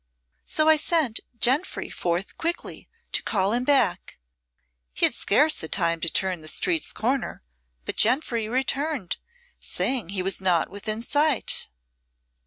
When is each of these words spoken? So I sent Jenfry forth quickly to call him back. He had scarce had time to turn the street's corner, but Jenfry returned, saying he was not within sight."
So 0.45 0.67
I 0.67 0.77
sent 0.77 1.19
Jenfry 1.39 1.91
forth 1.93 2.35
quickly 2.35 2.89
to 3.11 3.21
call 3.21 3.53
him 3.53 3.63
back. 3.63 4.17
He 4.95 5.05
had 5.05 5.13
scarce 5.13 5.61
had 5.61 5.71
time 5.71 5.99
to 5.99 6.09
turn 6.11 6.41
the 6.41 6.47
street's 6.47 6.91
corner, 6.91 7.43
but 7.85 7.97
Jenfry 7.97 8.49
returned, 8.49 9.17
saying 9.59 10.09
he 10.09 10.23
was 10.23 10.41
not 10.41 10.71
within 10.71 11.03
sight." 11.03 11.69